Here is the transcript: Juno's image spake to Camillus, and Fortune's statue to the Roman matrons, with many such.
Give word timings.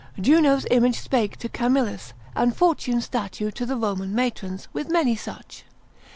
Juno's 0.19 0.65
image 0.71 0.99
spake 0.99 1.37
to 1.37 1.47
Camillus, 1.47 2.13
and 2.35 2.55
Fortune's 2.55 3.05
statue 3.05 3.51
to 3.51 3.67
the 3.67 3.77
Roman 3.77 4.15
matrons, 4.15 4.67
with 4.73 4.89
many 4.89 5.15
such. 5.15 5.63